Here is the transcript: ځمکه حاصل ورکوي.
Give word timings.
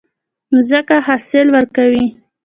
ځمکه 0.67 0.97
حاصل 1.07 1.47
ورکوي. 1.55 2.03